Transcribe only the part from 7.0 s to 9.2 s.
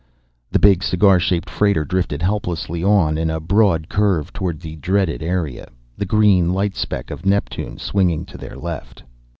of Neptune swinging to their left.